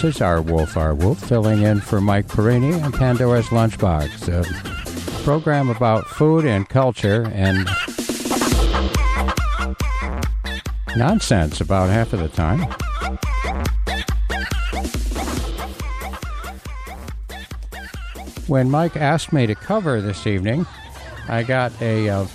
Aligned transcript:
This 0.00 0.16
is 0.16 0.22
our 0.22 0.40
Wolf, 0.40 0.78
our 0.78 0.94
Wolf, 0.94 1.18
filling 1.28 1.60
in 1.60 1.78
for 1.78 2.00
Mike 2.00 2.26
Perini 2.26 2.72
and 2.72 2.94
Pandora's 2.94 3.48
Lunchbox, 3.48 4.28
a 4.28 5.22
program 5.24 5.68
about 5.68 6.06
food 6.06 6.46
and 6.46 6.66
culture 6.66 7.30
and 7.34 7.68
nonsense 10.96 11.60
about 11.60 11.90
half 11.90 12.14
of 12.14 12.20
the 12.20 12.28
time. 12.28 12.60
When 18.46 18.70
Mike 18.70 18.96
asked 18.96 19.34
me 19.34 19.46
to 19.46 19.54
cover 19.54 20.00
this 20.00 20.26
evening, 20.26 20.64
I 21.28 21.42
got 21.42 21.72
a 21.82 22.08
uh, 22.08 22.26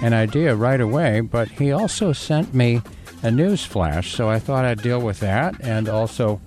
an 0.00 0.14
idea 0.14 0.56
right 0.56 0.80
away, 0.80 1.20
but 1.20 1.48
he 1.48 1.70
also 1.70 2.14
sent 2.14 2.54
me 2.54 2.80
a 3.22 3.30
news 3.30 3.62
flash, 3.62 4.14
so 4.14 4.30
I 4.30 4.38
thought 4.38 4.64
I'd 4.64 4.80
deal 4.80 5.02
with 5.02 5.20
that 5.20 5.60
and 5.60 5.86
also 5.86 6.40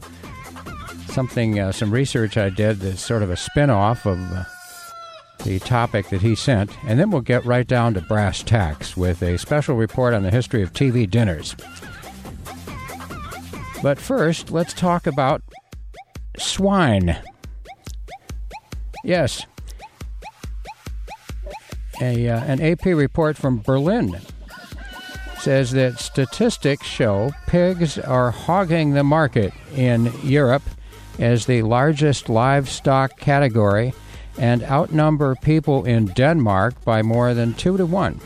something, 1.13 1.59
uh, 1.59 1.71
some 1.71 1.91
research 1.91 2.37
I 2.37 2.49
did 2.49 2.79
that's 2.79 3.05
sort 3.05 3.21
of 3.21 3.29
a 3.29 3.37
spin 3.37 3.69
off 3.69 4.05
of 4.05 4.19
uh, 4.31 4.43
the 5.43 5.59
topic 5.59 6.09
that 6.09 6.21
he 6.21 6.35
sent. 6.35 6.71
And 6.85 6.99
then 6.99 7.11
we'll 7.11 7.21
get 7.21 7.45
right 7.45 7.67
down 7.67 7.93
to 7.93 8.01
brass 8.01 8.41
tacks 8.41 8.97
with 8.97 9.21
a 9.21 9.37
special 9.37 9.75
report 9.75 10.13
on 10.13 10.23
the 10.23 10.31
history 10.31 10.63
of 10.63 10.73
TV 10.73 11.09
dinners. 11.09 11.55
But 13.83 13.99
first, 13.99 14.49
let's 14.49 14.73
talk 14.73 15.05
about 15.05 15.43
swine. 16.37 17.15
Yes. 19.03 19.45
A, 22.01 22.27
uh, 22.27 22.43
an 22.45 22.59
AP 22.59 22.85
report 22.85 23.37
from 23.37 23.59
Berlin 23.59 24.19
says 25.37 25.71
that 25.71 25.99
statistics 25.99 26.87
show 26.87 27.31
pigs 27.47 27.99
are 27.99 28.31
hogging 28.31 28.93
the 28.93 29.03
market 29.03 29.53
in 29.75 30.11
Europe 30.23 30.63
as 31.19 31.45
the 31.45 31.61
largest 31.61 32.29
livestock 32.29 33.17
category 33.17 33.93
and 34.37 34.63
outnumber 34.63 35.35
people 35.35 35.85
in 35.85 36.07
Denmark 36.07 36.83
by 36.83 37.01
more 37.01 37.33
than 37.33 37.53
two 37.53 37.77
to 37.77 37.85
one. 37.85 38.19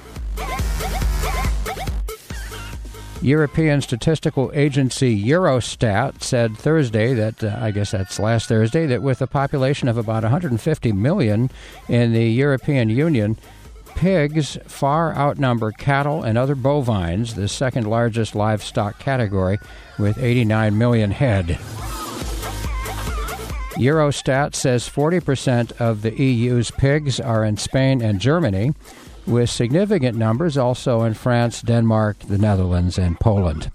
European 3.21 3.81
Statistical 3.81 4.51
Agency 4.53 5.21
Eurostat 5.21 6.21
said 6.21 6.55
Thursday 6.55 7.13
that, 7.15 7.43
uh, 7.43 7.57
I 7.59 7.71
guess 7.71 7.91
that's 7.91 8.19
last 8.19 8.47
Thursday, 8.47 8.85
that 8.85 9.01
with 9.01 9.21
a 9.21 9.27
population 9.27 9.87
of 9.87 9.97
about 9.97 10.23
150 10.23 10.91
million 10.91 11.49
in 11.89 12.13
the 12.13 12.29
European 12.29 12.89
Union, 12.89 13.37
pigs 13.95 14.57
far 14.67 15.15
outnumber 15.15 15.71
cattle 15.71 16.21
and 16.21 16.37
other 16.37 16.53
bovines, 16.53 17.33
the 17.33 17.47
second 17.47 17.87
largest 17.87 18.35
livestock 18.35 18.99
category, 18.99 19.57
with 19.97 20.19
89 20.19 20.77
million 20.77 21.09
head. 21.09 21.57
Eurostat 23.77 24.55
says 24.55 24.89
40% 24.89 25.79
of 25.79 26.01
the 26.01 26.19
EU's 26.19 26.71
pigs 26.71 27.19
are 27.19 27.45
in 27.45 27.57
Spain 27.57 28.01
and 28.01 28.19
Germany, 28.19 28.73
with 29.27 29.51
significant 29.51 30.17
numbers 30.17 30.57
also 30.57 31.03
in 31.03 31.13
France, 31.13 31.61
Denmark, 31.61 32.17
the 32.27 32.39
Netherlands, 32.39 32.97
and 32.97 33.19
Poland. 33.19 33.69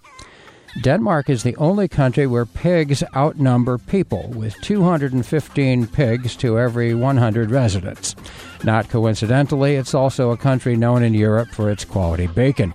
Denmark 0.80 1.30
is 1.30 1.42
the 1.42 1.54
only 1.56 1.86
country 1.86 2.26
where 2.26 2.46
pigs 2.46 3.04
outnumber 3.14 3.78
people, 3.78 4.28
with 4.34 4.56
215 4.62 5.86
pigs 5.86 6.34
to 6.36 6.58
every 6.58 6.94
100 6.94 7.50
residents. 7.50 8.16
Not 8.64 8.88
coincidentally, 8.88 9.76
it's 9.76 9.94
also 9.94 10.30
a 10.30 10.36
country 10.36 10.76
known 10.76 11.04
in 11.04 11.14
Europe 11.14 11.50
for 11.50 11.70
its 11.70 11.84
quality 11.84 12.26
bacon. 12.26 12.74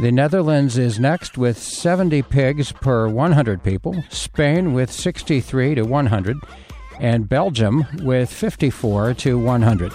The 0.00 0.10
Netherlands 0.10 0.76
is 0.76 0.98
next 0.98 1.38
with 1.38 1.56
70 1.56 2.22
pigs 2.22 2.72
per 2.72 3.06
100 3.06 3.62
people, 3.62 4.02
Spain 4.10 4.72
with 4.72 4.90
63 4.90 5.76
to 5.76 5.82
100, 5.82 6.36
and 6.98 7.28
Belgium 7.28 7.86
with 8.02 8.28
54 8.28 9.14
to 9.14 9.38
100. 9.38 9.92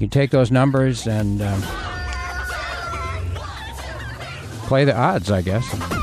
You 0.00 0.08
take 0.08 0.30
those 0.30 0.50
numbers 0.50 1.06
and 1.06 1.40
um, 1.42 1.62
play 4.66 4.84
the 4.84 4.96
odds, 4.96 5.30
I 5.30 5.42
guess. 5.42 5.99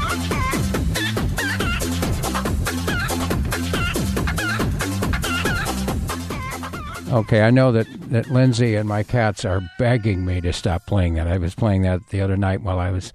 Okay, 7.09 7.41
I 7.41 7.51
know 7.51 7.71
that, 7.71 7.87
that 8.09 8.29
Lindsay 8.29 8.75
and 8.75 8.87
my 8.87 9.01
cats 9.01 9.45
are 9.45 9.61
begging 9.79 10.25
me 10.25 10.41
to 10.41 10.51
stop 10.51 10.85
playing 10.85 11.13
that. 11.13 11.27
I 11.27 11.37
was 11.37 11.55
playing 11.55 11.83
that 11.83 12.01
the 12.09 12.19
other 12.19 12.35
night 12.35 12.61
while 12.61 12.79
I 12.79 12.91
was 12.91 13.13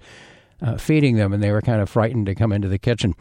uh, 0.63 0.77
feeding 0.77 1.15
them, 1.15 1.31
and 1.31 1.43
they 1.43 1.51
were 1.51 1.61
kind 1.61 1.79
of 1.79 1.89
frightened 1.89 2.25
to 2.25 2.33
come 2.33 2.51
into 2.51 2.67
the 2.67 2.79
kitchen. 2.79 3.15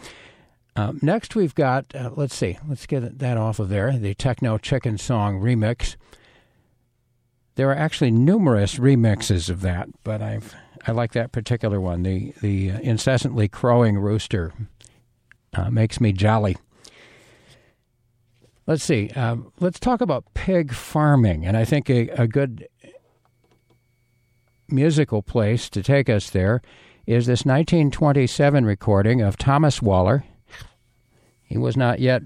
Um, 0.75 0.99
next, 1.03 1.35
we've 1.35 1.55
got, 1.55 1.95
uh, 1.95 2.11
let's 2.17 2.35
see, 2.35 2.59
let's 2.67 2.87
get 2.87 3.19
that 3.19 3.37
off 3.37 3.59
of 3.59 3.69
there 3.69 3.93
the 3.99 4.15
Techno 4.15 4.57
Chicken 4.57 4.97
Song 4.97 5.41
remix. 5.41 5.97
There 7.57 7.69
are 7.69 7.77
actually 7.77 8.11
numerous 8.11 8.77
remixes 8.77 9.51
of 9.51 9.61
that, 9.61 9.89
but 10.05 10.23
I've 10.23 10.55
I 10.87 10.93
like 10.93 11.13
that 11.13 11.33
particular 11.33 11.81
one. 11.81 12.03
The 12.03 12.33
the 12.41 12.71
incessantly 12.71 13.47
crowing 13.47 13.99
rooster 13.99 14.55
uh, 15.53 15.71
makes 15.71 16.01
me 16.01 16.13
jolly. 16.13 16.57
Let's 18.67 18.85
see. 18.85 19.11
Um, 19.11 19.53
let's 19.61 19.81
talk 19.81 20.00
about 20.00 20.25
pig 20.35 20.73
farming, 20.73 21.44
and 21.44 21.56
I 21.56 21.64
think 21.64 21.91
a, 21.91 22.09
a 22.11 22.29
good 22.29 22.69
musical 24.69 25.23
place 25.23 25.69
to 25.70 25.82
take 25.82 26.09
us 26.09 26.31
there 26.31 26.62
is 27.06 27.26
this 27.26 27.44
1927 27.44 28.64
recording 28.64 29.20
of 29.20 29.37
Thomas 29.37 29.82
Waller. 29.82 30.25
He 31.43 31.59
was 31.59 31.76
not 31.76 31.99
yet 31.99 32.23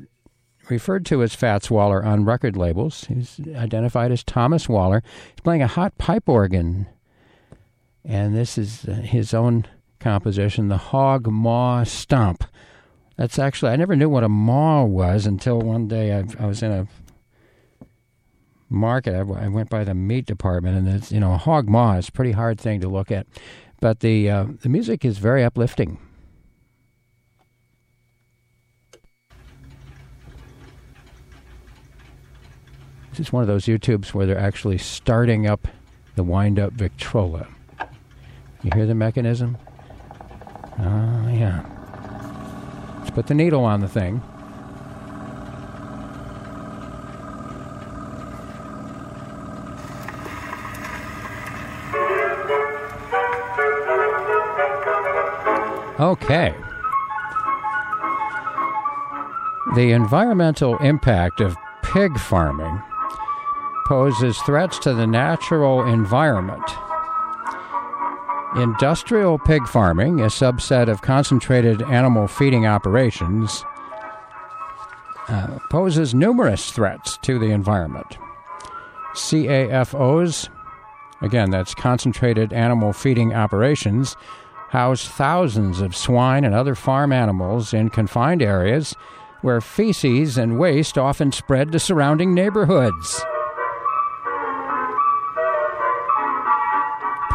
referred 0.68 1.06
to 1.06 1.22
as 1.22 1.34
Fats 1.34 1.70
Waller 1.70 2.04
on 2.04 2.24
record 2.24 2.56
labels. 2.56 3.04
He's 3.04 3.40
identified 3.54 4.12
as 4.12 4.22
Thomas 4.22 4.68
Waller. 4.68 5.02
He's 5.30 5.40
playing 5.42 5.62
a 5.62 5.66
hot 5.66 5.96
pipe 5.98 6.28
organ, 6.28 6.86
and 8.04 8.36
this 8.36 8.58
is 8.58 8.84
uh, 8.84 8.92
his 8.92 9.32
own 9.32 9.66
composition, 10.00 10.68
the 10.68 10.76
Hog 10.76 11.26
Maw 11.26 11.84
Stomp. 11.84 12.44
That's 13.16 13.38
actually, 13.38 13.72
I 13.72 13.76
never 13.76 13.96
knew 13.96 14.08
what 14.08 14.24
a 14.24 14.28
maw 14.28 14.84
was 14.84 15.26
until 15.26 15.58
one 15.58 15.88
day 15.88 16.12
I, 16.12 16.24
I 16.38 16.46
was 16.46 16.62
in 16.62 16.70
a 16.70 16.86
market. 18.68 19.14
I, 19.14 19.20
I, 19.20 19.48
went 19.48 19.70
by 19.70 19.84
the 19.84 19.94
meat 19.94 20.26
department, 20.26 20.76
and 20.76 20.88
it's, 20.88 21.10
you 21.10 21.20
know, 21.20 21.32
a 21.32 21.38
hog 21.38 21.68
maw 21.68 21.94
is 21.96 22.08
a 22.08 22.12
pretty 22.12 22.32
hard 22.32 22.60
thing 22.60 22.80
to 22.80 22.88
look 22.88 23.10
at. 23.10 23.26
But 23.80 24.00
the, 24.00 24.28
uh, 24.30 24.46
the 24.60 24.68
music 24.68 25.04
is 25.04 25.16
very 25.18 25.44
uplifting. 25.44 25.98
This 33.10 33.28
is 33.28 33.32
one 33.32 33.42
of 33.42 33.46
those 33.46 33.64
YouTubes 33.64 34.12
where 34.12 34.26
they're 34.26 34.38
actually 34.38 34.76
starting 34.76 35.46
up 35.46 35.68
the 36.16 36.22
wind 36.22 36.58
up 36.58 36.74
Victrola. 36.74 37.46
You 38.62 38.70
hear 38.74 38.84
the 38.84 38.94
mechanism? 38.94 39.56
Oh, 40.78 41.28
yeah. 41.28 41.64
Put 43.16 43.28
the 43.28 43.34
needle 43.34 43.64
on 43.64 43.80
the 43.80 43.88
thing. 43.88 44.20
Okay. 55.98 56.54
The 59.76 59.92
environmental 59.92 60.76
impact 60.80 61.40
of 61.40 61.56
pig 61.82 62.18
farming 62.18 62.82
poses 63.86 64.36
threats 64.40 64.78
to 64.80 64.92
the 64.92 65.06
natural 65.06 65.86
environment 65.86 66.85
Industrial 68.56 69.38
pig 69.38 69.68
farming, 69.68 70.20
a 70.20 70.26
subset 70.26 70.88
of 70.88 71.02
concentrated 71.02 71.82
animal 71.82 72.26
feeding 72.26 72.66
operations, 72.66 73.62
uh, 75.28 75.58
poses 75.68 76.14
numerous 76.14 76.70
threats 76.70 77.18
to 77.18 77.38
the 77.38 77.50
environment. 77.50 78.16
CAFOs, 79.14 80.48
again, 81.20 81.50
that's 81.50 81.74
concentrated 81.74 82.54
animal 82.54 82.94
feeding 82.94 83.34
operations, 83.34 84.16
house 84.70 85.06
thousands 85.06 85.82
of 85.82 85.94
swine 85.94 86.42
and 86.42 86.54
other 86.54 86.74
farm 86.74 87.12
animals 87.12 87.74
in 87.74 87.90
confined 87.90 88.40
areas 88.40 88.94
where 89.42 89.60
feces 89.60 90.38
and 90.38 90.58
waste 90.58 90.96
often 90.96 91.30
spread 91.30 91.72
to 91.72 91.78
surrounding 91.78 92.32
neighborhoods. 92.32 93.22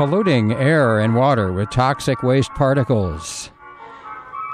Polluting 0.02 0.54
air 0.54 1.00
and 1.00 1.14
water 1.14 1.54
with 1.54 1.70
toxic 1.70 2.24
waste 2.24 2.50
particles. 2.56 3.52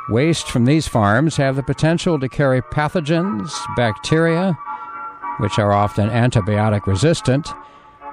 Waste 0.09 0.49
from 0.49 0.65
these 0.65 0.89
farms 0.89 1.38
have 1.38 1.55
the 1.55 1.63
potential 1.63 2.19
to 2.19 2.27
carry 2.27 2.61
pathogens, 2.61 3.49
bacteria, 3.77 4.57
which 5.39 5.57
are 5.57 5.71
often 5.71 6.09
antibiotic 6.09 6.85
resistant, 6.85 7.47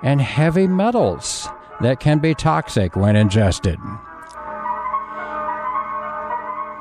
and 0.04 0.20
heavy 0.20 0.68
metals 0.68 1.48
that 1.80 1.98
can 1.98 2.20
be 2.20 2.34
toxic 2.34 2.94
when 2.94 3.16
ingested. 3.16 3.80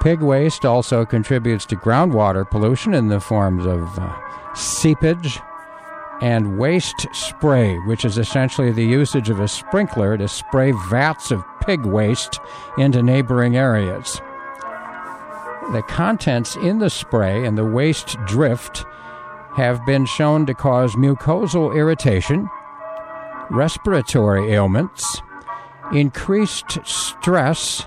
Pig 0.02 0.22
waste 0.22 0.66
also 0.66 1.04
contributes 1.04 1.66
to 1.66 1.76
groundwater 1.76 2.48
pollution 2.48 2.94
in 2.94 3.08
the 3.08 3.20
forms 3.20 3.66
of 3.66 3.98
uh, 3.98 4.54
seepage 4.54 5.40
and 6.24 6.58
waste 6.58 7.06
spray, 7.12 7.78
which 7.80 8.06
is 8.06 8.18
essentially 8.18 8.72
the 8.72 8.86
usage 8.86 9.30
of 9.30 9.42
a 9.42 9.48
sprinkler 9.48 10.18
to 10.18 10.26
spray 10.26 10.72
vats 10.88 11.32
of 11.32 11.44
pig 11.60 11.86
waste 11.86 12.40
into 12.78 13.04
neighboring 13.04 13.58
areas. 13.58 14.22
The 15.74 15.84
contents 15.86 16.56
in 16.56 16.80
the 16.80 16.90
spray 16.90 17.46
and 17.46 17.58
the 17.58 17.66
waste 17.66 18.16
drift 18.26 18.86
have 19.58 19.86
been 19.86 20.06
shown 20.06 20.46
to 20.46 20.54
cause 20.54 20.96
mucosal 20.96 21.76
irritation, 21.76 22.50
respiratory 23.50 24.54
ailments, 24.54 25.22
increased 25.92 26.80
stress, 26.86 27.86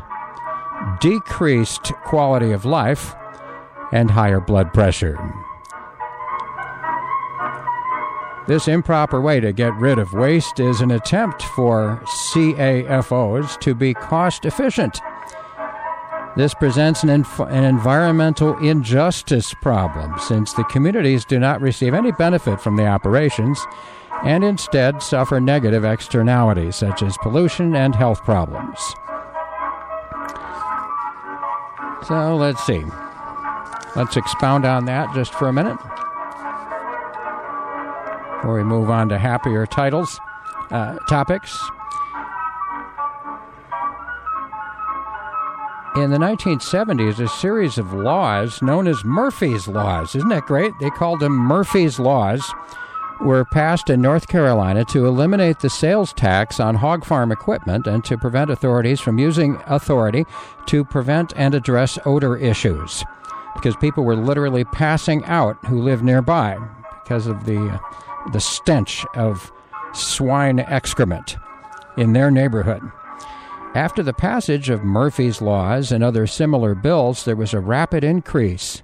decreased 1.00 1.94
quality 2.04 2.52
of 2.52 2.66
life, 2.66 3.14
and 3.92 4.10
higher 4.10 4.40
blood 4.40 4.74
pressure. 4.74 5.16
This 8.46 8.68
improper 8.68 9.20
way 9.20 9.40
to 9.40 9.52
get 9.52 9.74
rid 9.74 9.98
of 9.98 10.12
waste 10.12 10.60
is 10.60 10.80
an 10.80 10.92
attempt 10.92 11.42
for 11.42 12.00
CAFOs 12.06 13.58
to 13.58 13.74
be 13.74 13.92
cost 13.92 14.44
efficient. 14.44 15.00
This 16.36 16.54
presents 16.54 17.02
an, 17.02 17.08
inf- 17.08 17.40
an, 17.40 17.64
environmental 17.64 18.56
injustice 18.58 19.52
problem 19.62 20.16
since 20.20 20.52
the 20.52 20.62
communities 20.64 21.24
do 21.24 21.40
not 21.40 21.60
receive 21.60 21.92
any 21.92 22.12
benefit 22.12 22.60
from 22.60 22.76
the 22.76 22.86
operations 22.86 23.58
and 24.22 24.44
instead 24.44 25.02
suffer 25.02 25.40
negative 25.40 25.84
externalities 25.84 26.76
such 26.76 27.02
as 27.02 27.18
pollution 27.22 27.74
and 27.74 27.96
health 27.96 28.22
problems. 28.22 28.78
So 32.06 32.36
let's 32.36 32.64
see. 32.64 32.84
Let's 33.96 34.16
expound 34.16 34.64
on 34.64 34.84
that 34.84 35.12
just 35.14 35.34
for 35.34 35.48
a 35.48 35.52
minute 35.52 35.78
before 38.46 38.58
we 38.58 38.62
move 38.62 38.90
on 38.90 39.08
to 39.08 39.18
happier 39.18 39.66
titles, 39.66 40.20
uh, 40.70 40.94
topics. 41.08 41.58
In 45.96 46.10
the 46.12 46.18
1970s, 46.18 47.18
a 47.18 47.26
series 47.26 47.76
of 47.76 47.92
laws 47.92 48.62
known 48.62 48.86
as 48.86 49.04
Murphy's 49.04 49.66
Laws, 49.66 50.14
isn't 50.14 50.28
that 50.28 50.46
great? 50.46 50.72
They 50.78 50.90
called 50.90 51.18
them 51.18 51.32
Murphy's 51.32 51.98
Laws, 51.98 52.48
were 53.20 53.44
passed 53.46 53.90
in 53.90 54.00
North 54.00 54.28
Carolina 54.28 54.84
to 54.90 55.06
eliminate 55.06 55.58
the 55.58 55.68
sales 55.68 56.12
tax 56.12 56.60
on 56.60 56.76
hog 56.76 57.04
farm 57.04 57.32
equipment 57.32 57.88
and 57.88 58.04
to 58.04 58.16
prevent 58.16 58.52
authorities 58.52 59.00
from 59.00 59.18
using 59.18 59.60
authority 59.66 60.24
to 60.66 60.84
prevent 60.84 61.32
and 61.34 61.52
address 61.52 61.98
odor 62.06 62.36
issues. 62.36 63.02
Because 63.56 63.74
people 63.74 64.04
were 64.04 64.14
literally 64.14 64.62
passing 64.62 65.24
out 65.24 65.56
who 65.64 65.82
lived 65.82 66.04
nearby 66.04 66.56
because 67.02 67.26
of 67.26 67.44
the, 67.44 67.58
uh, 67.58 68.05
the 68.32 68.40
stench 68.40 69.04
of 69.14 69.52
swine 69.92 70.60
excrement 70.60 71.36
in 71.96 72.12
their 72.12 72.30
neighborhood. 72.30 72.82
After 73.74 74.02
the 74.02 74.14
passage 74.14 74.70
of 74.70 74.84
Murphy's 74.84 75.42
Laws 75.42 75.92
and 75.92 76.02
other 76.02 76.26
similar 76.26 76.74
bills, 76.74 77.24
there 77.24 77.36
was 77.36 77.52
a 77.52 77.60
rapid 77.60 78.04
increase 78.04 78.82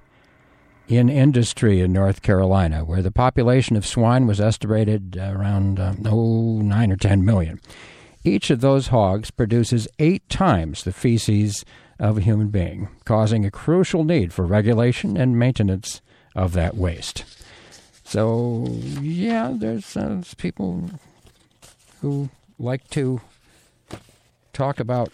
in 0.89 1.09
industry 1.09 1.81
in 1.81 1.93
North 1.93 2.23
Carolina, 2.23 2.85
where 2.85 3.03
the 3.03 3.11
population 3.11 3.77
of 3.77 3.87
swine 3.87 4.27
was 4.27 4.41
estimated 4.41 5.17
around 5.17 5.81
uh, 5.81 5.95
oh, 6.05 6.61
9 6.61 6.93
or 6.93 6.97
10 6.97 7.25
million. 7.25 7.61
Each 8.25 8.51
of 8.51 8.61
those 8.61 8.89
hogs 8.89 9.31
produces 9.31 9.89
eight 9.99 10.29
times 10.29 10.85
the 10.85 10.93
feces 10.93 11.65
of 11.99 12.19
a 12.19 12.21
human 12.21 12.49
being, 12.49 12.89
causing 13.05 13.45
a 13.45 13.51
crucial 13.51 14.05
need 14.05 14.33
for 14.33 14.45
regulation 14.45 15.17
and 15.17 15.39
maintenance 15.39 16.03
of 16.35 16.53
that 16.53 16.77
waste. 16.77 17.25
So, 18.13 18.67
yeah, 19.01 19.55
there's, 19.57 19.97
uh, 19.97 20.23
people 20.37 20.91
who 22.03 22.29
like 22.59 22.91
to 22.91 23.23
talk 24.53 24.79
about 24.79 25.11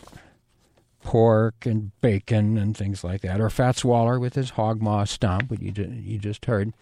pork 1.04 1.64
and 1.64 1.92
bacon 2.00 2.58
and 2.58 2.76
things 2.76 3.04
like 3.04 3.20
that, 3.20 3.40
or 3.40 3.50
Fats 3.50 3.84
Waller 3.84 4.18
with 4.18 4.34
his 4.34 4.50
hog 4.50 4.82
maw 4.82 5.04
stomp, 5.04 5.48
what 5.48 5.62
you, 5.62 5.72
you 6.02 6.18
just 6.18 6.46
heard. 6.46 6.72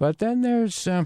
But 0.00 0.18
then 0.18 0.42
there's 0.42 0.88
uh, 0.88 1.04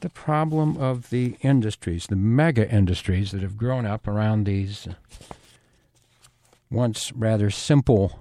the 0.00 0.10
problem 0.10 0.76
of 0.76 1.08
the 1.08 1.38
industries, 1.40 2.06
the 2.06 2.16
mega 2.16 2.70
industries 2.70 3.30
that 3.30 3.40
have 3.40 3.56
grown 3.56 3.86
up 3.86 4.06
around 4.06 4.44
these 4.44 4.86
uh, 4.86 4.92
once 6.70 7.12
rather 7.12 7.48
simple 7.48 8.20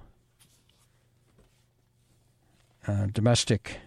uh, 2.87 3.07
domestic 3.07 3.81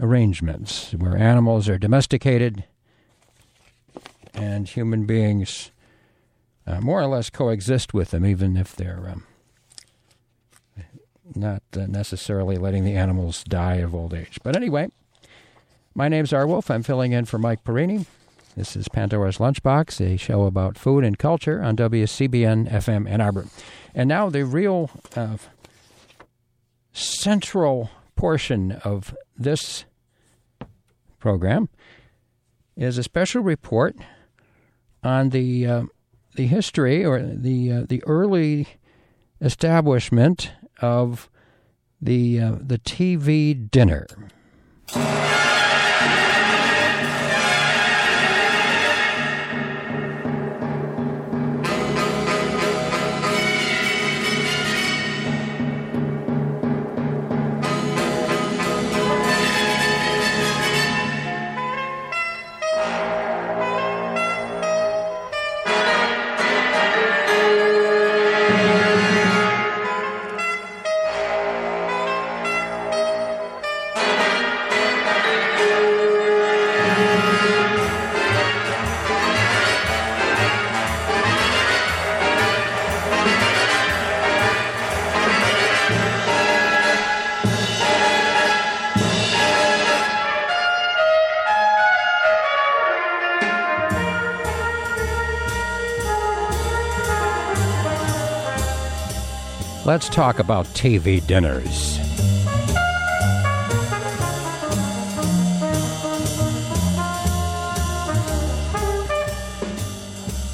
arrangements 0.00 0.92
where 0.92 1.16
animals 1.16 1.68
are 1.68 1.78
domesticated 1.78 2.64
and 4.34 4.68
human 4.68 5.04
beings 5.06 5.70
uh, 6.66 6.80
more 6.80 7.00
or 7.00 7.06
less 7.06 7.30
coexist 7.30 7.94
with 7.94 8.10
them, 8.10 8.26
even 8.26 8.56
if 8.56 8.76
they're 8.76 9.08
um, 9.10 9.24
not 11.34 11.62
uh, 11.76 11.86
necessarily 11.86 12.56
letting 12.56 12.84
the 12.84 12.94
animals 12.94 13.42
die 13.44 13.76
of 13.76 13.94
old 13.94 14.12
age. 14.12 14.38
But 14.42 14.54
anyway, 14.54 14.90
my 15.94 16.08
name's 16.08 16.32
R. 16.32 16.46
Wolf. 16.46 16.70
I'm 16.70 16.82
filling 16.82 17.12
in 17.12 17.24
for 17.24 17.38
Mike 17.38 17.64
Perini. 17.64 18.06
This 18.56 18.76
is 18.76 18.88
Pandora's 18.88 19.38
Lunchbox, 19.38 20.00
a 20.00 20.16
show 20.16 20.42
about 20.44 20.76
food 20.76 21.04
and 21.04 21.18
culture 21.18 21.62
on 21.62 21.76
WCBN 21.76 22.70
FM 22.70 23.08
Ann 23.08 23.20
Arbor. 23.20 23.46
And 23.94 24.08
now 24.08 24.28
the 24.30 24.44
real 24.44 24.90
uh, 25.16 25.36
central 26.92 27.90
portion 28.18 28.72
of 28.72 29.16
this 29.36 29.84
program 31.20 31.68
is 32.76 32.98
a 32.98 33.02
special 33.04 33.42
report 33.42 33.94
on 35.04 35.28
the 35.28 35.64
uh, 35.64 35.82
the 36.34 36.48
history 36.48 37.04
or 37.04 37.22
the 37.22 37.72
uh, 37.72 37.84
the 37.88 38.02
early 38.06 38.66
establishment 39.40 40.50
of 40.80 41.30
the 42.02 42.40
uh, 42.40 42.56
the 42.60 42.78
TV 42.78 43.70
dinner. 43.70 44.08
Let's 99.88 100.10
talk 100.10 100.38
about 100.38 100.66
TV 100.66 101.26
dinners. 101.26 101.96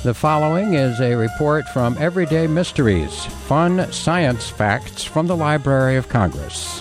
The 0.05 0.15
following 0.15 0.75
is 0.75 1.01
a 1.01 1.17
report 1.17 1.69
from 1.71 1.97
Everyday 1.99 2.47
Mysteries 2.47 3.25
Fun 3.49 3.91
Science 3.91 4.49
Facts 4.49 5.03
from 5.03 5.27
the 5.27 5.35
Library 5.37 5.97
of 5.97 6.09
Congress. 6.09 6.79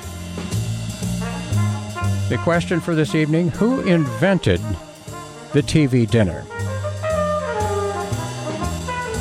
The 2.30 2.40
question 2.44 2.80
for 2.80 2.94
this 2.94 3.16
evening 3.16 3.50
Who 3.50 3.82
invented 3.82 4.62
the 5.54 5.64
TV 5.64 6.08
dinner? 6.08 6.46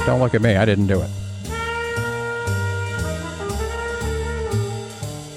Don't 0.05 0.21
look 0.21 0.35
at 0.35 0.43
me, 0.43 0.55
I 0.55 0.67
didn't 0.67 0.89
do 0.89 1.01
it. 1.01 1.09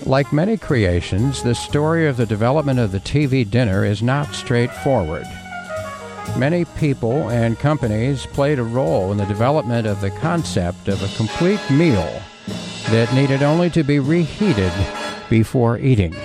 Like 0.05 0.31
many 0.31 0.55
creations, 0.55 1.41
the 1.41 1.55
story 1.55 2.07
of 2.07 2.15
the 2.15 2.27
development 2.27 2.77
of 2.77 2.91
the 2.91 2.99
TV 2.99 3.49
dinner 3.49 3.83
is 3.83 4.03
not 4.03 4.35
straightforward. 4.35 5.25
Many 6.37 6.65
people 6.65 7.29
and 7.31 7.57
companies 7.57 8.27
played 8.27 8.59
a 8.59 8.63
role 8.63 9.11
in 9.11 9.17
the 9.17 9.25
development 9.25 9.87
of 9.87 10.01
the 10.01 10.11
concept 10.11 10.89
of 10.89 11.01
a 11.01 11.17
complete 11.17 11.61
meal 11.71 12.21
that 12.91 13.11
needed 13.15 13.41
only 13.41 13.71
to 13.71 13.83
be 13.83 13.97
reheated 13.97 14.71
before 15.27 15.79
eating. 15.79 16.15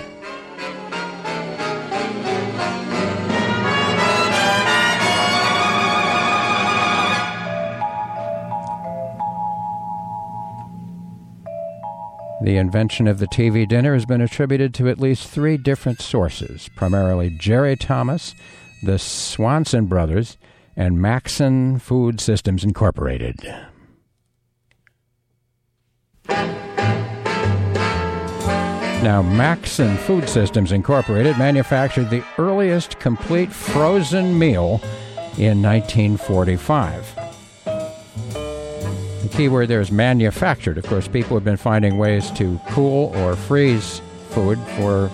The 12.43 12.57
invention 12.57 13.07
of 13.07 13.19
the 13.19 13.27
TV 13.27 13.69
dinner 13.69 13.95
has 13.95 14.07
been 14.07 14.21
attributed 14.21 14.73
to 14.75 14.89
at 14.89 14.99
least 14.99 15.29
three 15.29 15.57
different 15.57 16.01
sources, 16.01 16.71
primarily 16.75 17.31
Jerry 17.31 17.77
Thomas 17.77 18.35
the 18.83 18.99
Swanson 18.99 19.87
Brothers, 19.87 20.39
and 20.77 21.01
Maxson 21.01 21.79
Food 21.79 22.21
Systems 22.21 22.65
Incorporated. 22.65 23.37
Now, 29.03 29.23
Maxson 29.23 29.97
Food 29.97 30.29
Systems 30.29 30.73
Incorporated 30.73 31.39
manufactured 31.39 32.11
the 32.11 32.25
earliest 32.39 32.99
complete 32.99 33.51
frozen 33.51 34.39
meal 34.39 34.81
in 35.39 35.63
1945. 35.63 37.20
Key 39.33 39.49
word 39.49 39.69
there 39.69 39.81
is 39.81 39.91
manufactured. 39.91 40.77
Of 40.77 40.87
course, 40.87 41.09
people 41.09 41.37
have 41.37 41.45
been 41.45 41.57
finding 41.57 41.97
ways 41.99 42.31
to 42.33 42.61
cool 42.71 43.15
or 43.17 43.37
freeze 43.37 44.03
food 44.31 44.59
for 44.77 45.09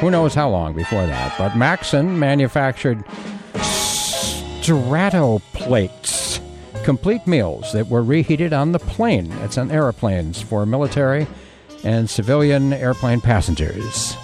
who 0.00 0.10
knows 0.10 0.34
how 0.34 0.48
long 0.48 0.74
before 0.74 1.06
that? 1.06 1.36
But 1.38 1.56
Maxson 1.56 2.18
manufactured 2.18 3.04
strato 4.62 5.40
plates, 5.52 6.40
complete 6.84 7.26
meals 7.26 7.72
that 7.72 7.88
were 7.88 8.02
reheated 8.02 8.52
on 8.52 8.72
the 8.72 8.78
plane. 8.78 9.30
It's 9.42 9.58
on 9.58 9.70
airplanes 9.70 10.42
for 10.42 10.66
military 10.66 11.26
and 11.84 12.08
civilian 12.08 12.72
airplane 12.72 13.20
passengers. 13.20 14.16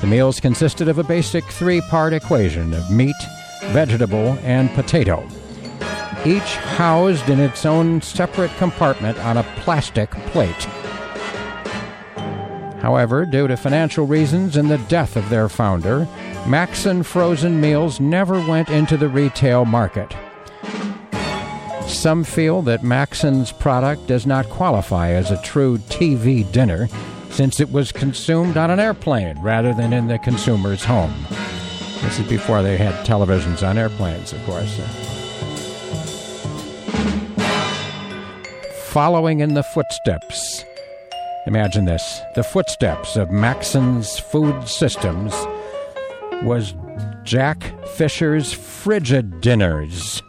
The 0.00 0.06
meals 0.06 0.40
consisted 0.40 0.88
of 0.88 0.98
a 0.98 1.04
basic 1.04 1.44
three 1.44 1.82
part 1.82 2.12
equation 2.12 2.72
of 2.72 2.90
meat, 2.90 3.16
vegetable, 3.64 4.38
and 4.42 4.70
potato, 4.70 5.26
each 6.26 6.56
housed 6.56 7.28
in 7.28 7.40
its 7.40 7.64
own 7.64 8.02
separate 8.02 8.50
compartment 8.56 9.18
on 9.18 9.36
a 9.36 9.42
plastic 9.56 10.10
plate. 10.10 10.68
However, 12.80 13.26
due 13.26 13.46
to 13.46 13.56
financial 13.56 14.06
reasons 14.06 14.56
and 14.56 14.70
the 14.70 14.78
death 14.78 15.16
of 15.16 15.28
their 15.28 15.48
founder, 15.48 16.08
Maxson 16.46 17.02
frozen 17.02 17.60
meals 17.60 18.00
never 18.00 18.34
went 18.46 18.70
into 18.70 18.96
the 18.96 19.08
retail 19.08 19.64
market. 19.64 20.14
Some 21.86 22.24
feel 22.24 22.62
that 22.62 22.82
Maxson's 22.82 23.52
product 23.52 24.06
does 24.06 24.26
not 24.26 24.48
qualify 24.48 25.10
as 25.10 25.30
a 25.30 25.42
true 25.42 25.78
TV 25.78 26.50
dinner 26.50 26.88
since 27.30 27.60
it 27.60 27.70
was 27.70 27.92
consumed 27.92 28.56
on 28.56 28.70
an 28.70 28.80
airplane 28.80 29.40
rather 29.40 29.74
than 29.74 29.92
in 29.92 30.06
the 30.06 30.18
consumer's 30.18 30.84
home. 30.84 31.14
This 32.02 32.18
is 32.18 32.28
before 32.28 32.62
they 32.62 32.76
had 32.76 32.94
televisions 33.04 33.66
on 33.66 33.76
airplanes, 33.76 34.32
of 34.32 34.42
course. 34.44 35.09
Following 38.90 39.38
in 39.38 39.54
the 39.54 39.62
footsteps 39.62 40.64
Imagine 41.46 41.84
this 41.84 42.20
the 42.34 42.42
footsteps 42.42 43.14
of 43.14 43.30
Maxson's 43.30 44.18
Food 44.18 44.66
Systems 44.66 45.32
was 46.42 46.74
Jack 47.22 47.72
Fisher's 47.90 48.52
Frigid 48.52 49.40
Dinners. 49.40 50.20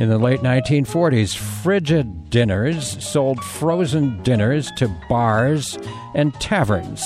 In 0.00 0.08
the 0.08 0.16
late 0.16 0.40
1940s, 0.40 1.36
Frigid 1.36 2.30
Dinners 2.30 3.04
sold 3.06 3.44
frozen 3.44 4.22
dinners 4.22 4.70
to 4.78 4.88
bars 5.10 5.78
and 6.14 6.32
taverns. 6.40 7.02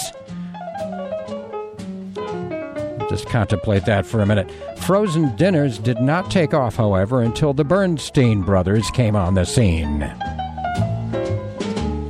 Just 3.08 3.26
contemplate 3.26 3.86
that 3.86 4.06
for 4.06 4.20
a 4.20 4.26
minute. 4.26 4.48
Frozen 4.78 5.34
dinners 5.34 5.78
did 5.78 6.00
not 6.00 6.30
take 6.30 6.54
off, 6.54 6.76
however, 6.76 7.22
until 7.22 7.52
the 7.52 7.64
Bernstein 7.64 8.42
brothers 8.42 8.88
came 8.92 9.16
on 9.16 9.34
the 9.34 9.44
scene. 9.44 10.08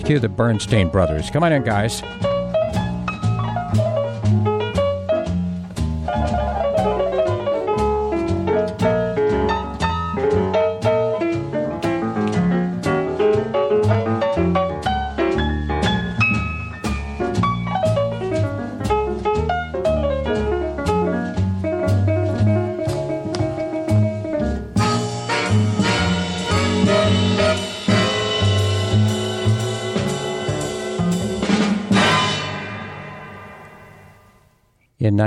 Cue 0.04 0.18
the 0.18 0.28
Bernstein 0.28 0.88
brothers. 0.88 1.30
Come 1.30 1.42
on 1.42 1.52
in, 1.52 1.62
guys. 1.62 2.02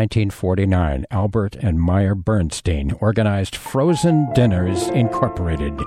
1949, 0.03 1.05
Albert 1.11 1.55
and 1.61 1.79
Meyer 1.79 2.13
Bernstein 2.13 2.91
organized 2.99 3.55
Frozen 3.55 4.33
Dinners 4.33 4.89
Incorporated, 4.89 5.79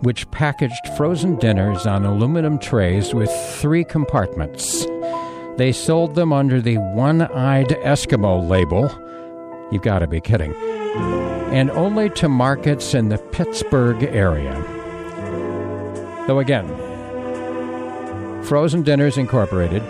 which 0.00 0.28
packaged 0.32 0.88
frozen 0.96 1.36
dinners 1.36 1.86
on 1.86 2.04
aluminum 2.04 2.58
trays 2.58 3.14
with 3.14 3.30
three 3.60 3.84
compartments. 3.84 4.84
They 5.58 5.70
sold 5.70 6.16
them 6.16 6.32
under 6.32 6.60
the 6.60 6.78
One 6.78 7.22
Eyed 7.22 7.68
Eskimo 7.68 8.48
label. 8.48 8.90
You've 9.70 9.82
got 9.82 10.00
to 10.00 10.08
be 10.08 10.20
kidding. 10.20 10.52
And 11.52 11.70
only 11.70 12.10
to 12.10 12.28
markets 12.28 12.94
in 12.94 13.10
the 13.10 13.18
Pittsburgh 13.18 14.02
area. 14.02 14.60
Though 16.26 16.40
again, 16.40 16.66
Frozen 18.42 18.82
Dinners 18.82 19.18
Incorporated 19.18 19.84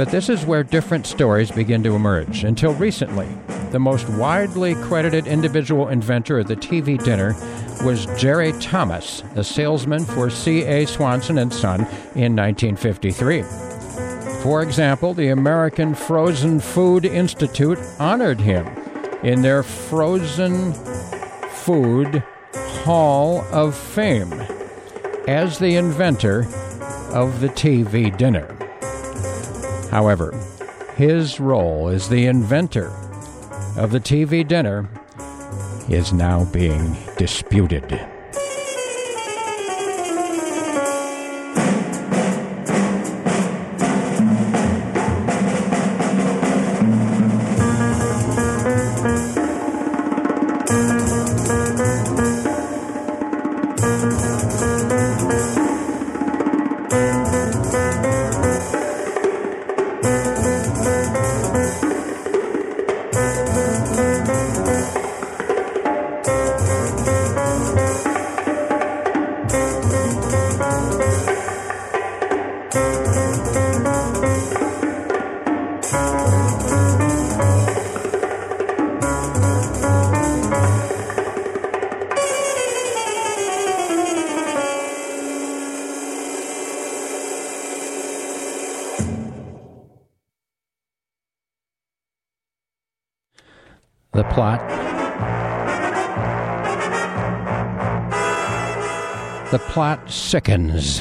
But 0.00 0.08
this 0.08 0.30
is 0.30 0.46
where 0.46 0.64
different 0.64 1.06
stories 1.06 1.50
begin 1.50 1.82
to 1.82 1.94
emerge. 1.94 2.42
Until 2.42 2.72
recently, 2.72 3.28
the 3.70 3.78
most 3.78 4.08
widely 4.08 4.74
credited 4.76 5.26
individual 5.26 5.88
inventor 5.88 6.38
of 6.38 6.48
the 6.48 6.56
TV 6.56 6.96
dinner 7.04 7.34
was 7.84 8.06
Jerry 8.18 8.52
Thomas, 8.60 9.22
a 9.34 9.44
salesman 9.44 10.06
for 10.06 10.30
C.A. 10.30 10.86
Swanson 10.86 11.36
and 11.36 11.52
Son 11.52 11.80
in 12.14 12.34
1953. 12.34 13.69
For 14.42 14.62
example, 14.62 15.12
the 15.12 15.28
American 15.28 15.94
Frozen 15.94 16.60
Food 16.60 17.04
Institute 17.04 17.78
honored 17.98 18.40
him 18.40 18.66
in 19.22 19.42
their 19.42 19.62
Frozen 19.62 20.72
Food 21.52 22.24
Hall 22.84 23.42
of 23.52 23.76
Fame 23.76 24.32
as 25.28 25.58
the 25.58 25.76
inventor 25.76 26.46
of 27.12 27.40
the 27.40 27.50
TV 27.50 28.16
dinner. 28.16 28.56
However, 29.90 30.32
his 30.96 31.38
role 31.38 31.88
as 31.88 32.08
the 32.08 32.24
inventor 32.24 32.88
of 33.76 33.90
the 33.90 34.00
TV 34.00 34.46
dinner 34.46 34.88
is 35.90 36.14
now 36.14 36.46
being 36.46 36.96
disputed. 37.18 38.00
Plot 99.80 100.10
sickens. 100.10 101.00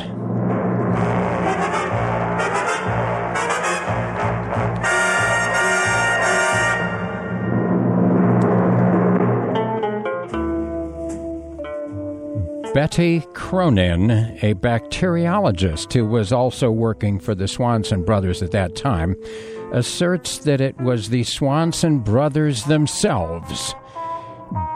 Betty 12.74 13.20
Cronin, 13.34 14.12
a 14.42 14.54
bacteriologist 14.54 15.92
who 15.92 16.06
was 16.06 16.32
also 16.32 16.72
working 16.72 17.20
for 17.20 17.36
the 17.36 17.50
Swanson 17.50 18.06
brothers 18.06 18.42
at 18.42 18.52
that 18.52 18.78
time, 18.78 19.18
asserts 19.74 20.38
that 20.38 20.62
it 20.62 20.80
was 20.80 21.10
the 21.10 21.26
Swanson 21.26 22.00
brothers 22.00 22.64
themselves, 22.64 23.76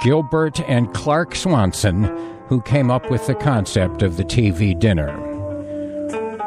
Gilbert 0.02 0.60
and 0.68 0.94
Clark 0.94 1.36
Swanson, 1.36 2.33
who 2.48 2.62
came 2.62 2.92
up 2.92 3.10
with 3.10 3.26
the 3.28 3.36
concept 3.36 4.02
of 4.02 4.18
the 4.18 4.24
TV 4.24 4.78
dinner. 4.78 5.12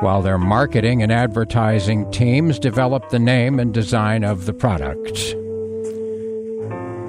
While 0.01 0.23
their 0.23 0.39
marketing 0.39 1.03
and 1.03 1.11
advertising 1.11 2.11
teams 2.11 2.59
developed 2.59 3.11
the 3.11 3.19
name 3.19 3.59
and 3.59 3.73
design 3.73 4.25
of 4.25 4.47
the 4.47 4.53
product. 4.53 5.35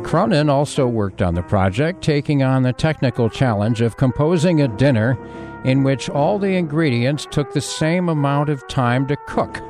Cronin 0.08 0.50
also 0.50 0.88
worked 0.88 1.22
on 1.22 1.36
the 1.36 1.44
project, 1.44 2.02
taking 2.02 2.42
on 2.42 2.64
the 2.64 2.72
technical 2.72 3.30
challenge 3.30 3.82
of 3.82 3.98
composing 3.98 4.62
a 4.62 4.68
dinner 4.70 5.18
in 5.66 5.84
which 5.84 6.10
all 6.10 6.40
the 6.40 6.56
ingredients 6.56 7.28
took 7.30 7.52
the 7.52 7.60
same 7.60 8.08
amount 8.08 8.48
of 8.48 8.66
time 8.70 9.06
to 9.08 9.18
cook, 9.28 9.62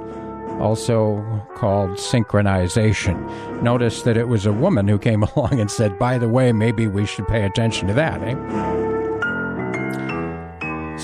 also 0.59 1.23
called 1.55 1.89
synchronization. 1.97 3.17
Notice 3.63 4.03
that 4.03 4.15
it 4.15 4.27
was 4.27 4.45
a 4.45 4.53
woman 4.53 4.87
who 4.87 4.99
came 4.99 5.23
along 5.35 5.59
and 5.59 5.71
said, 5.71 5.97
by 5.97 6.19
the 6.19 6.29
way, 6.29 6.51
maybe 6.51 6.87
we 6.87 7.07
should 7.07 7.27
pay 7.27 7.43
attention 7.43 7.87
to 7.87 7.95
that, 7.95 8.21
eh? 8.21 8.86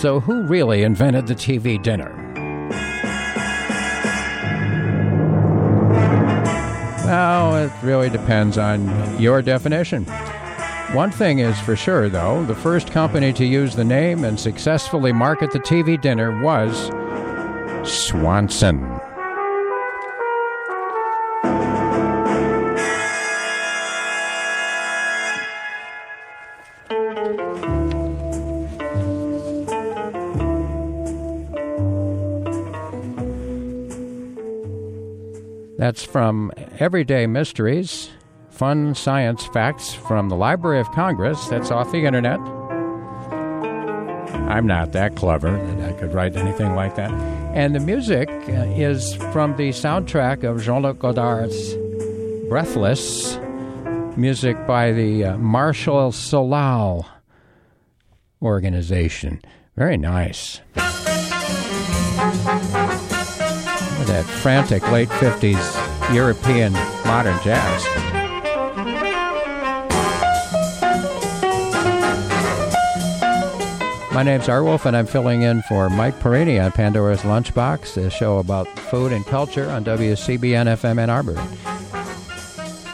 So, 0.03 0.19
who 0.19 0.41
really 0.41 0.83
invented 0.83 1.27
the 1.27 1.33
TV 1.33 1.81
dinner? 1.81 2.13
Well, 7.05 7.55
it 7.55 7.71
really 7.81 8.09
depends 8.09 8.57
on 8.57 9.17
your 9.17 9.41
definition. 9.41 10.03
One 10.91 11.09
thing 11.09 11.39
is 11.39 11.57
for 11.61 11.77
sure, 11.77 12.09
though 12.09 12.43
the 12.43 12.53
first 12.53 12.91
company 12.91 13.31
to 13.31 13.45
use 13.45 13.77
the 13.77 13.85
name 13.85 14.25
and 14.25 14.37
successfully 14.37 15.13
market 15.13 15.51
the 15.51 15.59
TV 15.59 16.01
dinner 16.01 16.37
was 16.43 16.89
Swanson. 17.89 18.99
That's 35.83 36.05
from 36.05 36.53
Everyday 36.79 37.27
Mysteries, 37.27 38.09
Fun 38.49 38.95
Science 38.95 39.43
Facts 39.47 39.93
from 39.93 40.29
the 40.29 40.35
Library 40.37 40.79
of 40.79 40.89
Congress. 40.93 41.49
That's 41.49 41.71
off 41.71 41.91
the 41.91 42.05
internet. 42.05 42.39
I'm 44.49 44.65
not 44.65 44.93
that 44.93 45.17
clever 45.17 45.51
that 45.51 45.89
I 45.89 45.91
could 45.99 46.13
write 46.13 46.37
anything 46.37 46.73
like 46.73 46.95
that. 46.95 47.11
And 47.53 47.75
the 47.75 47.81
music 47.81 48.29
uh, 48.29 48.63
is 48.77 49.15
from 49.33 49.57
the 49.57 49.71
soundtrack 49.71 50.45
of 50.49 50.63
Jean 50.63 50.83
Luc 50.83 50.99
Godard's 50.99 51.75
Breathless, 52.47 53.37
music 54.15 54.65
by 54.65 54.93
the 54.93 55.25
uh, 55.25 55.37
Martial 55.37 56.13
Solal 56.13 57.05
organization. 58.41 59.41
Very 59.75 59.97
nice 59.97 60.61
that 64.03 64.25
frantic 64.25 64.89
late 64.91 65.09
50s 65.09 66.13
European 66.13 66.73
modern 67.05 67.39
jazz. 67.43 67.83
My 74.13 74.21
name's 74.21 74.47
arwulf, 74.47 74.85
and 74.85 74.95
I'm 74.95 75.07
filling 75.07 75.41
in 75.41 75.63
for 75.63 75.89
Mike 75.89 76.19
Perini 76.19 76.59
on 76.59 76.71
Pandora's 76.71 77.21
Lunchbox, 77.21 77.97
a 77.97 78.11
show 78.11 78.37
about 78.37 78.67
food 78.77 79.11
and 79.11 79.25
culture 79.25 79.69
on 79.71 79.83
WCBN 79.83 80.67
FM 80.67 80.99
Ann 80.99 81.09
Arbor. 81.09 81.33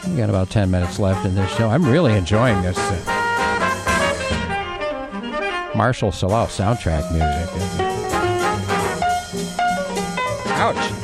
We 0.09 0.15
got 0.15 0.29
about 0.29 0.49
10 0.49 0.71
minutes 0.71 0.97
left 0.97 1.25
in 1.25 1.35
this 1.35 1.51
show. 1.55 1.69
I'm 1.69 1.83
really 1.83 2.13
enjoying 2.13 2.61
this 2.61 2.77
uh, 2.77 2.95
Martial 5.75 6.11
Solal 6.11 6.47
soundtrack 6.47 7.11
music. 7.11 7.49
Ouch. 10.55 10.98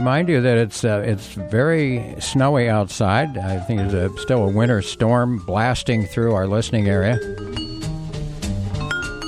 Remind 0.00 0.30
you 0.30 0.40
that 0.40 0.56
it's 0.56 0.82
uh, 0.82 1.02
it's 1.04 1.34
very 1.34 2.16
snowy 2.18 2.70
outside. 2.70 3.36
I 3.36 3.60
think 3.60 3.80
there's 3.80 3.92
a, 3.92 4.16
still 4.16 4.48
a 4.48 4.50
winter 4.50 4.80
storm 4.80 5.36
blasting 5.44 6.06
through 6.06 6.32
our 6.32 6.46
listening 6.46 6.88
area. 6.88 7.18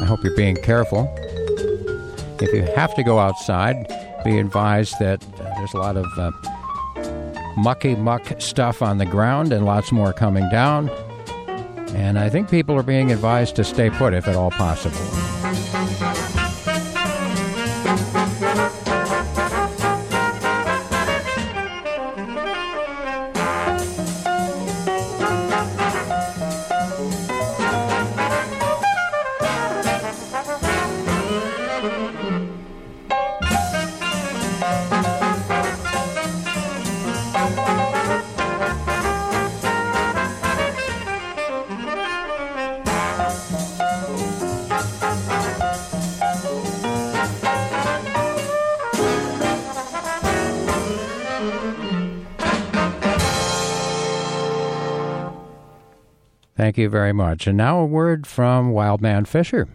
I 0.00 0.04
hope 0.06 0.24
you're 0.24 0.34
being 0.34 0.56
careful. 0.56 1.14
If 2.40 2.54
you 2.54 2.62
have 2.74 2.94
to 2.94 3.02
go 3.02 3.18
outside, 3.18 3.86
be 4.24 4.38
advised 4.38 4.98
that 4.98 5.22
uh, 5.22 5.42
there's 5.56 5.74
a 5.74 5.78
lot 5.78 5.98
of 5.98 6.06
uh, 6.18 6.30
mucky 7.58 7.94
muck 7.94 8.40
stuff 8.40 8.80
on 8.80 8.96
the 8.96 9.06
ground 9.06 9.52
and 9.52 9.66
lots 9.66 9.92
more 9.92 10.14
coming 10.14 10.48
down. 10.48 10.88
And 11.94 12.18
I 12.18 12.30
think 12.30 12.50
people 12.50 12.74
are 12.76 12.82
being 12.82 13.12
advised 13.12 13.56
to 13.56 13.64
stay 13.64 13.90
put 13.90 14.14
if 14.14 14.26
at 14.26 14.36
all 14.36 14.50
possible. 14.52 15.21
Thank 56.62 56.78
you 56.78 56.88
very 56.88 57.12
much. 57.12 57.48
And 57.48 57.56
now 57.58 57.80
a 57.80 57.84
word 57.84 58.24
from 58.24 58.70
Wild 58.70 59.00
Man 59.00 59.24
Fischer. 59.24 59.66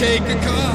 Gonna, 0.00 0.18
gonna 0.18 0.20
take 0.20 0.22
a 0.22 0.36
car. 0.44 0.74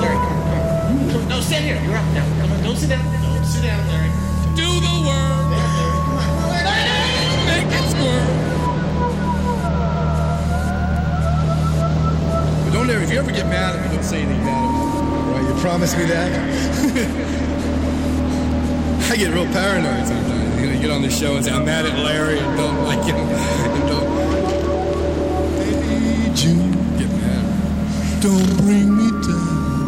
Larry, 0.00 0.16
come 0.16 1.10
come. 1.12 1.28
No, 1.28 1.40
stand 1.40 1.64
here. 1.64 1.80
You're 1.84 1.96
up 1.96 2.04
now. 2.14 2.24
Come 2.40 2.52
on, 2.52 2.62
don't 2.62 2.76
sit 2.76 2.88
down. 2.88 3.04
Don't 3.22 3.44
sit 3.44 3.62
down, 3.62 3.86
Larry. 3.88 4.10
Do 4.54 4.80
the 4.80 5.02
work. 5.06 5.50
Make 7.46 7.66
it 7.66 7.90
squirt. 7.90 8.26
But 12.64 12.72
don't 12.72 12.86
Larry, 12.86 13.04
if 13.04 13.10
you 13.12 13.18
ever 13.18 13.32
get 13.32 13.46
mad 13.46 13.76
at 13.76 13.82
me, 13.82 13.88
don't 13.94 14.04
say 14.04 14.22
anything 14.22 14.42
bad 14.44 14.64
about 14.64 14.86
me. 14.86 14.92
Right? 15.32 15.44
You 15.48 15.54
promise 15.60 15.96
me 15.96 16.04
that? 16.06 16.30
I 19.10 19.16
get 19.16 19.32
real 19.34 19.46
paranoid 19.46 20.06
sometimes. 20.06 20.60
You 20.60 20.66
know, 20.68 20.72
you 20.74 20.80
get 20.80 20.90
on 20.90 21.02
the 21.02 21.10
show 21.10 21.34
and 21.36 21.44
say, 21.44 21.50
I'm 21.52 21.64
mad 21.64 21.84
at 21.84 21.98
Larry 21.98 22.38
and 22.38 22.56
don't 22.56 22.82
like 22.84 23.04
him. 23.04 23.16
And 23.72 23.88
don't. 23.88 24.08
Baby 25.58 26.30
June. 26.34 26.81
Get 28.22 28.30
mad. 28.30 28.46
Don't 28.46 28.56
bring 28.58 28.96
me 28.96 29.10
down. 29.10 29.82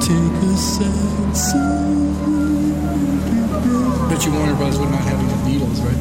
Take 0.00 0.42
a 0.42 0.56
sad 0.56 1.36
song. 1.36 2.06
Bet 4.08 4.24
you 4.24 4.32
Warner 4.32 4.54
Brothers 4.54 4.78
would 4.78 4.90
not 4.90 5.02
having 5.02 5.26
the 5.28 5.34
Beatles, 5.44 5.80
right? 5.84 6.00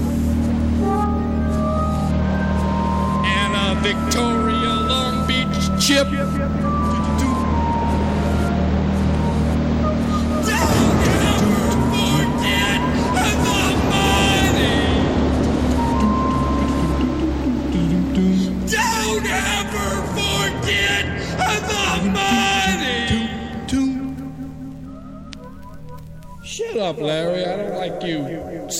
And 3.26 3.56
a 3.56 3.76
Victoria 3.82 4.74
Long 4.88 5.28
Beach 5.28 5.70
chip. 5.80 6.08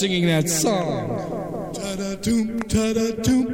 Singing 0.06 0.28
that 0.28 0.48
song. 0.48 1.74
Ta-da-doom, 1.74 2.60
ta-da-doom, 2.74 3.45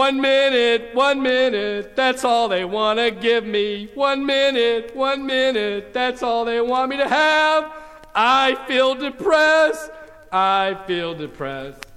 One 0.00 0.18
minute, 0.18 0.94
one 0.94 1.20
minute, 1.22 1.94
that's 1.94 2.24
all 2.24 2.48
they 2.48 2.64
want 2.64 2.98
to 2.98 3.10
give 3.10 3.44
me. 3.44 3.90
One 3.92 4.24
minute, 4.24 4.96
one 4.96 5.26
minute, 5.26 5.92
that's 5.92 6.22
all 6.22 6.46
they 6.46 6.62
want 6.62 6.88
me 6.88 6.96
to 6.96 7.06
have. 7.06 7.70
I 8.14 8.54
feel 8.66 8.94
depressed, 8.94 9.90
I 10.32 10.74
feel 10.86 11.14
depressed. 11.14 11.89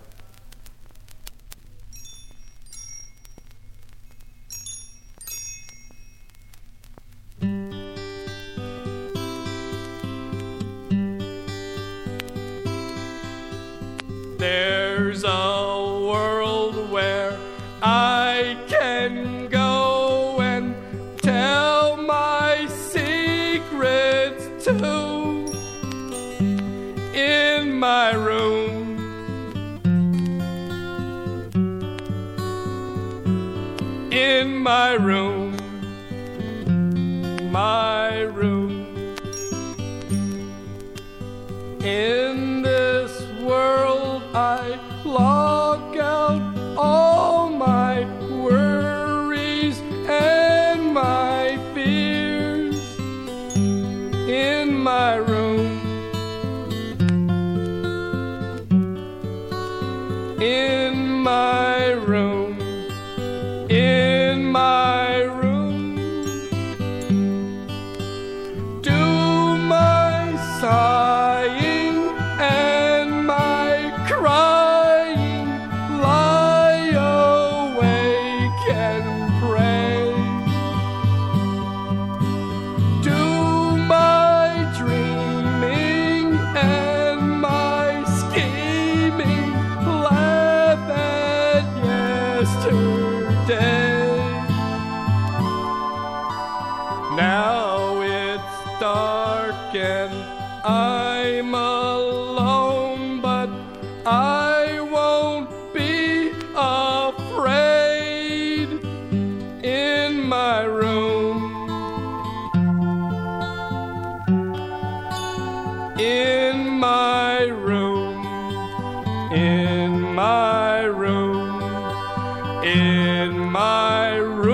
In 122.63 123.51
my 123.51 124.15
room. 124.15 124.52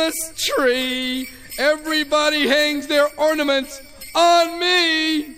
Christmas 0.00 0.46
tree. 0.46 1.28
Everybody 1.58 2.48
hangs 2.48 2.86
their 2.86 3.08
ornaments 3.18 3.82
on 4.14 4.58
me. 4.58 5.34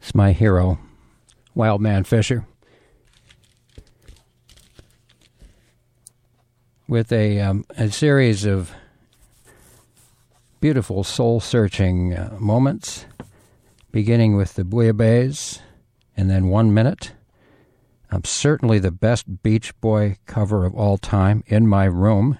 It's 0.00 0.14
my 0.14 0.32
hero, 0.32 0.78
Wild 1.54 1.80
Man 1.80 2.04
Fischer. 2.04 2.46
With 6.86 7.10
a, 7.12 7.40
um, 7.40 7.64
a 7.78 7.90
series 7.90 8.44
of 8.44 8.72
beautiful 10.60 11.02
soul 11.02 11.40
searching 11.40 12.12
uh, 12.14 12.36
moments, 12.38 13.06
beginning 13.90 14.36
with 14.36 14.54
the 14.54 14.64
Bouillabaisse 14.64 15.60
and 16.14 16.28
then 16.28 16.48
One 16.48 16.74
Minute. 16.74 17.12
Um, 18.12 18.24
certainly 18.24 18.78
the 18.78 18.90
best 18.90 19.42
Beach 19.42 19.78
Boy 19.80 20.18
cover 20.26 20.66
of 20.66 20.74
all 20.74 20.98
time, 20.98 21.42
In 21.46 21.66
My 21.66 21.86
Room, 21.86 22.38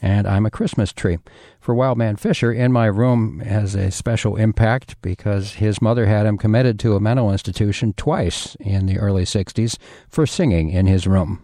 and 0.00 0.26
I'm 0.26 0.46
a 0.46 0.50
Christmas 0.50 0.94
Tree. 0.94 1.18
For 1.60 1.74
Wild 1.74 1.98
Man 1.98 2.16
Fischer, 2.16 2.50
In 2.50 2.72
My 2.72 2.86
Room 2.86 3.40
has 3.40 3.74
a 3.74 3.90
special 3.90 4.36
impact 4.36 5.00
because 5.02 5.54
his 5.54 5.82
mother 5.82 6.06
had 6.06 6.24
him 6.24 6.38
committed 6.38 6.78
to 6.80 6.96
a 6.96 7.00
mental 7.00 7.30
institution 7.30 7.92
twice 7.92 8.54
in 8.60 8.86
the 8.86 8.98
early 8.98 9.24
60s 9.24 9.76
for 10.08 10.26
singing 10.26 10.70
in 10.70 10.86
his 10.86 11.06
room. 11.06 11.42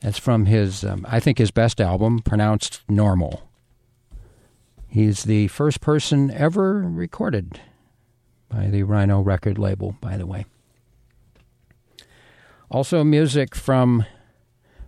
That's 0.00 0.18
from 0.18 0.46
his, 0.46 0.84
um, 0.84 1.06
I 1.08 1.20
think, 1.20 1.38
his 1.38 1.52
best 1.52 1.80
album, 1.80 2.18
pronounced 2.18 2.82
Normal. 2.88 3.48
He's 4.88 5.22
the 5.22 5.46
first 5.48 5.80
person 5.80 6.32
ever 6.32 6.80
recorded 6.80 7.60
by 8.48 8.66
the 8.66 8.82
Rhino 8.82 9.20
record 9.20 9.56
label, 9.56 9.94
by 10.00 10.16
the 10.16 10.26
way. 10.26 10.46
Also, 12.70 13.02
music 13.02 13.56
from 13.56 14.06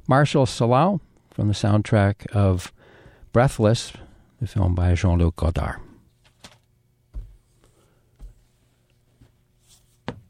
Martial 0.06 0.46
Solal 0.46 1.00
from 1.32 1.48
the 1.48 1.54
soundtrack 1.54 2.26
of 2.28 2.72
Breathless, 3.32 3.92
the 4.40 4.46
film 4.46 4.76
by 4.76 4.94
Jean 4.94 5.18
Luc 5.18 5.34
Godard. 5.34 5.80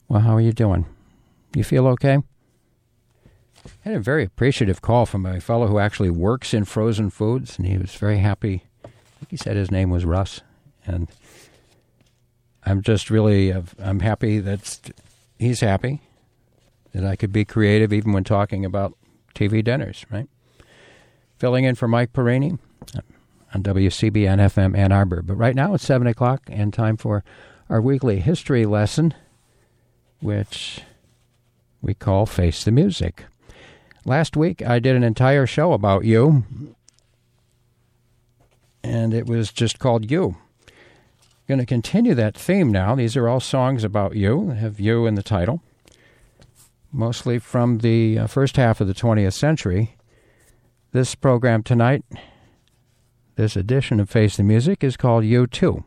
Well, 0.09 0.21
how 0.21 0.35
are 0.35 0.41
you 0.41 0.53
doing? 0.55 0.87
You 1.55 1.63
feel 1.63 1.87
okay? 1.89 2.19
I 3.67 3.71
had 3.83 3.95
a 3.97 4.01
very 4.01 4.25
appreciative 4.25 4.81
call 4.81 5.05
from 5.05 5.27
a 5.27 5.39
fellow 5.39 5.67
who 5.67 5.79
actually 5.79 6.11
works 6.11 6.55
in 6.55 6.65
frozen 6.65 7.11
foods, 7.11 7.59
and 7.59 7.67
he 7.67 7.77
was 7.77 7.95
very 7.95 8.19
happy. 8.19 8.65
I 8.83 8.89
think 9.19 9.31
he 9.31 9.37
said 9.37 9.57
his 9.57 9.71
name 9.71 9.91
was 9.91 10.07
Russ, 10.07 10.41
and 10.87 11.07
I'm 12.65 12.81
just 12.81 13.11
really 13.11 13.53
uh, 13.53 13.63
I'm 13.79 14.01
happy 14.01 14.39
that 14.39 14.91
he's 15.39 15.61
happy 15.61 16.01
that 16.93 17.05
I 17.05 17.17
could 17.17 17.33
be 17.33 17.45
creative 17.45 17.93
even 17.93 18.13
when 18.13 18.25
talking 18.25 18.65
about 18.65 18.97
TV 19.35 19.65
dinners, 19.65 20.05
right? 20.11 20.29
Filling 21.39 21.65
in 21.65 21.75
for 21.75 21.89
Mike 21.89 22.13
Perini 22.13 22.59
on 23.55 23.63
WCBN 23.63 24.39
FM 24.39 24.77
Ann 24.77 24.93
Arbor. 24.93 25.23
But 25.23 25.35
right 25.35 25.55
now 25.55 25.75
it's 25.75 25.85
7 25.85 26.07
o'clock 26.07 26.43
and 26.49 26.73
time 26.73 26.97
for 26.97 27.25
our 27.69 27.81
weekly 27.81 28.21
history 28.21 28.67
lesson, 28.67 29.15
which 30.21 30.81
we 31.81 31.95
call 31.95 32.27
Face 32.27 32.65
the 32.65 32.71
Music. 32.71 33.25
Last 34.05 34.37
week 34.37 34.63
I 34.63 34.79
did 34.79 34.97
an 34.97 35.05
entire 35.05 35.47
show 35.47 35.73
about 35.73 36.05
you, 36.05 36.45
and 38.83 39.15
it 39.15 39.27
was 39.27 39.53
just 39.53 39.79
called 39.79 40.11
You. 40.11 40.37
Going 41.49 41.61
to 41.61 41.67
continue 41.67 42.15
that 42.15 42.37
theme 42.37 42.71
now. 42.71 42.95
These 42.95 43.17
are 43.17 43.29
all 43.29 43.41
songs 43.41 43.85
about 43.85 44.17
you, 44.17 44.51
have 44.51 44.79
you 44.79 45.07
in 45.07 45.17
the 45.17 45.23
title, 45.23 45.61
mostly 46.93 47.39
from 47.39 47.79
the 47.79 48.19
uh, 48.19 48.27
first 48.27 48.57
half 48.57 48.81
of 48.81 48.87
the 48.87 48.95
20th 48.95 49.33
century. 49.33 49.97
This 50.93 51.15
program 51.15 51.63
tonight, 51.63 52.05
this 53.37 53.57
edition 53.57 53.99
of 53.99 54.11
Face 54.11 54.37
the 54.37 54.43
Music, 54.43 54.85
is 54.85 54.97
called 54.97 55.25
You 55.25 55.47
Too. 55.47 55.85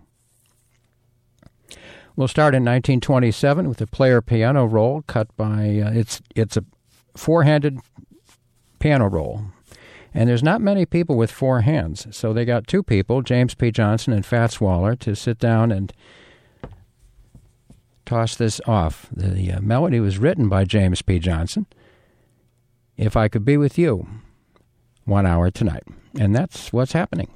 We'll 2.16 2.28
start 2.28 2.56
in 2.56 2.64
1927 2.64 3.68
with 3.68 3.82
a 3.82 3.88
player 3.88 4.22
piano 4.22 4.66
roll 4.66 5.04
cut 5.04 5.36
by 5.36 5.82
uh, 5.86 5.92
it's 5.92 6.22
it's 6.34 6.56
a 6.56 6.64
four-handed 7.16 7.80
piano 8.80 9.08
roll. 9.08 9.42
And 10.14 10.30
there's 10.30 10.44
not 10.44 10.62
many 10.62 10.86
people 10.86 11.18
with 11.18 11.30
four 11.30 11.62
hands. 11.62 12.08
So 12.16 12.32
they 12.32 12.46
got 12.46 12.68
two 12.68 12.84
people, 12.84 13.22
James 13.22 13.54
P. 13.54 13.70
Johnson 13.70 14.14
and 14.14 14.26
Fats 14.26 14.62
Waller, 14.62 14.96
to 14.96 15.14
sit 15.14 15.40
down 15.40 15.74
and 15.74 15.92
toss 18.06 18.36
this 18.36 18.62
off. 18.68 19.08
The 19.12 19.54
uh, 19.54 19.62
melody 19.62 20.00
was 20.00 20.18
written 20.18 20.50
by 20.50 20.66
James 20.66 21.02
P. 21.02 21.20
Johnson. 21.20 21.66
If 22.98 23.18
I 23.18 23.28
could 23.28 23.44
be 23.44 23.58
with 23.58 23.78
you, 23.78 24.08
one 25.06 25.26
hour 25.26 25.52
tonight. 25.52 25.84
And 26.20 26.36
that's 26.36 26.72
what's 26.72 26.94
happening. 26.94 27.30